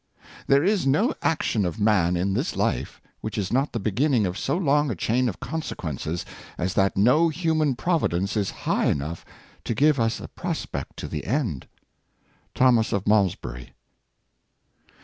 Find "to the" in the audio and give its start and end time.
10.97-11.25